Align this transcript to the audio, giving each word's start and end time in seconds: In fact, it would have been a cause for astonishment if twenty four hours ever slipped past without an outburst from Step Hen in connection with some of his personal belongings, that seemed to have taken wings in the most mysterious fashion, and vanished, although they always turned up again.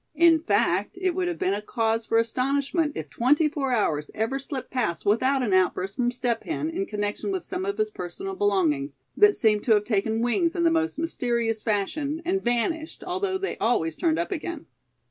In 0.15 0.39
fact, 0.39 0.97
it 0.99 1.13
would 1.13 1.27
have 1.27 1.37
been 1.37 1.53
a 1.53 1.61
cause 1.61 2.07
for 2.07 2.17
astonishment 2.17 2.93
if 2.95 3.07
twenty 3.07 3.47
four 3.47 3.71
hours 3.71 4.09
ever 4.15 4.39
slipped 4.39 4.71
past 4.71 5.05
without 5.05 5.43
an 5.43 5.53
outburst 5.53 5.95
from 5.95 6.09
Step 6.09 6.43
Hen 6.43 6.71
in 6.71 6.87
connection 6.87 7.31
with 7.31 7.45
some 7.45 7.65
of 7.65 7.77
his 7.77 7.91
personal 7.91 8.33
belongings, 8.33 8.97
that 9.15 9.35
seemed 9.35 9.63
to 9.65 9.73
have 9.75 9.83
taken 9.83 10.23
wings 10.23 10.55
in 10.55 10.63
the 10.63 10.71
most 10.71 10.97
mysterious 10.97 11.61
fashion, 11.61 12.19
and 12.25 12.41
vanished, 12.43 13.03
although 13.03 13.37
they 13.37 13.57
always 13.59 13.95
turned 13.95 14.17
up 14.17 14.31
again. 14.31 14.65